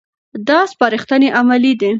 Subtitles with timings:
[0.47, 1.89] دا سپارښتنې عملي دي.